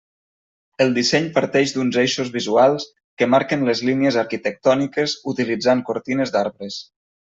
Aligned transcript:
El 0.85 0.95
disseny 0.95 1.27
parteix 1.35 1.73
d’uns 1.75 1.99
eixos 2.05 2.33
visuals 2.39 2.89
que 3.23 3.29
marquen 3.37 3.69
les 3.71 3.87
línies 3.93 4.21
arquitectòniques 4.27 5.19
utilitzant 5.37 5.89
cortines 5.93 6.39
d’arbres. 6.39 6.85